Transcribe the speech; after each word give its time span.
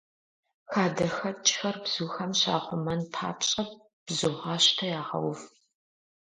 Хадэхэкӏхэр 0.71 1.75
бзухэм 1.83 2.31
щахъумэн 2.39 3.01
папщӏэ, 3.13 3.63
бзугъащтэ 4.05 4.85
ягъэув. 4.99 5.41